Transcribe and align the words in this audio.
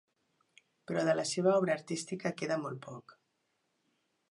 Però 0.91 1.03
de 1.09 1.13
la 1.19 1.25
seva 1.33 1.51
obra 1.59 1.77
artística 1.81 2.33
queda 2.41 2.59
molt 2.65 2.83
poc. 2.89 3.17